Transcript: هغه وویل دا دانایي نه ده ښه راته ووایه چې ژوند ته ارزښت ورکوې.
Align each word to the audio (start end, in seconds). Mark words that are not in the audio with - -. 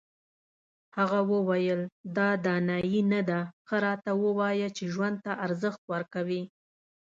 هغه 0.97 1.19
وویل 1.33 1.81
دا 2.17 2.29
دانایي 2.45 3.01
نه 3.13 3.21
ده 3.29 3.39
ښه 3.67 3.77
راته 3.85 4.11
ووایه 4.23 4.69
چې 4.77 4.83
ژوند 4.93 5.15
ته 5.25 5.31
ارزښت 5.45 5.81
ورکوې. 5.91 6.41